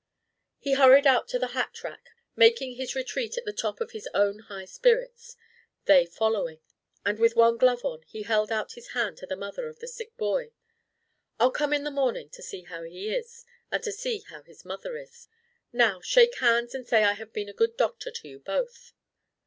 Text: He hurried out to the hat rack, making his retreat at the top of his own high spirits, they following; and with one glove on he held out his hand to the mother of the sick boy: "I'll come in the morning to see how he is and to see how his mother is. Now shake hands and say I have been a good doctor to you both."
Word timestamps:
He 0.57 0.73
hurried 0.73 1.05
out 1.05 1.27
to 1.27 1.37
the 1.37 1.49
hat 1.53 1.83
rack, 1.83 2.09
making 2.35 2.73
his 2.73 2.95
retreat 2.95 3.37
at 3.37 3.45
the 3.45 3.53
top 3.53 3.79
of 3.79 3.91
his 3.91 4.09
own 4.15 4.39
high 4.39 4.65
spirits, 4.65 5.37
they 5.85 6.07
following; 6.07 6.59
and 7.05 7.19
with 7.19 7.35
one 7.35 7.55
glove 7.57 7.85
on 7.85 8.01
he 8.07 8.23
held 8.23 8.51
out 8.51 8.71
his 8.71 8.93
hand 8.97 9.17
to 9.17 9.27
the 9.27 9.35
mother 9.35 9.67
of 9.67 9.77
the 9.77 9.87
sick 9.87 10.17
boy: 10.17 10.53
"I'll 11.39 11.51
come 11.51 11.71
in 11.71 11.83
the 11.83 11.91
morning 11.91 12.29
to 12.31 12.41
see 12.41 12.63
how 12.63 12.81
he 12.81 13.13
is 13.13 13.45
and 13.71 13.83
to 13.83 13.91
see 13.91 14.23
how 14.29 14.41
his 14.41 14.65
mother 14.65 14.97
is. 14.97 15.27
Now 15.71 16.01
shake 16.01 16.39
hands 16.39 16.73
and 16.73 16.87
say 16.87 17.03
I 17.03 17.13
have 17.13 17.31
been 17.31 17.47
a 17.47 17.53
good 17.53 17.77
doctor 17.77 18.09
to 18.09 18.27
you 18.27 18.39
both." 18.39 18.93